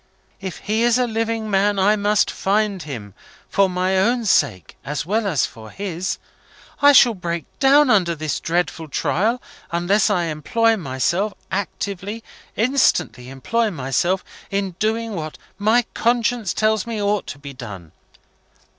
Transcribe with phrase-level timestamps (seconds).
[0.39, 3.13] If he is a living man, I must find him:
[3.47, 6.17] for my own sake, as well as for his.
[6.81, 9.39] I shall break down under this dreadful trial,
[9.71, 12.23] unless I employ myself actively,
[12.55, 17.91] instantly employ myself in doing what my conscience tells me ought to be done.